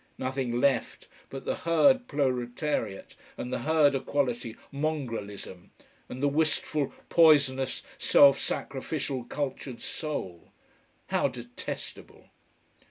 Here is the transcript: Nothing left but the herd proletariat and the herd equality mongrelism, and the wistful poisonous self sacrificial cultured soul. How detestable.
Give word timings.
Nothing 0.17 0.59
left 0.59 1.07
but 1.29 1.45
the 1.45 1.57
herd 1.57 2.07
proletariat 2.07 3.15
and 3.37 3.53
the 3.53 3.59
herd 3.59 3.93
equality 3.93 4.55
mongrelism, 4.73 5.69
and 6.09 6.23
the 6.23 6.27
wistful 6.27 6.91
poisonous 7.09 7.83
self 7.99 8.39
sacrificial 8.39 9.23
cultured 9.23 9.79
soul. 9.83 10.51
How 11.09 11.27
detestable. 11.27 12.29